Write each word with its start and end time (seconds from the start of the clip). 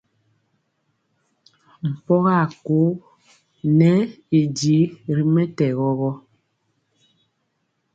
Mpɔŋga 1.91 2.33
a 2.43 2.45
kóo 2.65 2.89
ŋɛ 3.77 3.91
y 4.37 4.39
di 4.57 4.77
ri 5.15 5.23
mɛtɛgɔ 5.33 5.87
gɔ. 5.99 6.11